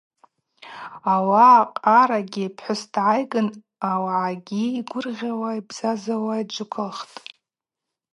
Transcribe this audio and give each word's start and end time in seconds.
Ауаъа 1.13 1.69
Къарагьи 1.83 2.53
пхӏвыс 2.55 2.81
дгӏайгын 2.93 3.47
ауагӏагьи 3.89 4.73
йгвыргъьауа 4.79 5.49
йбзазауа 5.59 6.33
йджвыквылхтӏ. 6.41 7.17